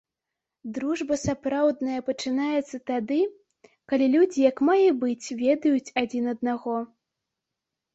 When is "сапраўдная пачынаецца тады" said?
1.23-3.19